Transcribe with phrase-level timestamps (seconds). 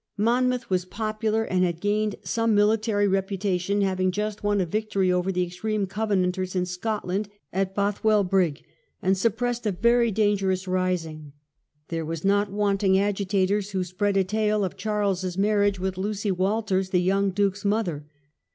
[0.17, 5.31] Monmouth was popular, and had gained some military reputation, having just won a victory over
[5.31, 8.63] the extreme Covenanters in Scotland at Both well Brig,
[9.03, 11.33] and suppressed a very dangerous rising.
[11.89, 16.89] There were not wanting agitators who spread a tale of Charles's marriage with Lucy Walters,
[16.89, 18.07] the young Duke's mother.